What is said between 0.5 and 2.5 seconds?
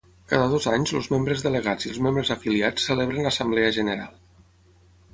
dos anys els membres delegats i els membres